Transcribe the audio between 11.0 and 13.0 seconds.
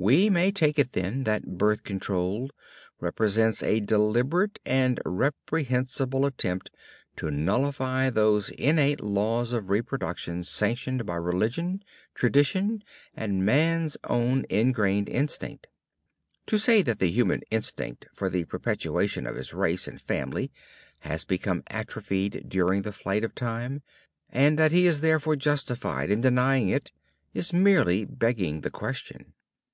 by religion, tradition